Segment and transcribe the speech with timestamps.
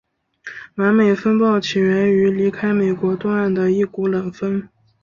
[0.77, 4.67] 完美风暴起源于离开美国东岸的一股冷锋。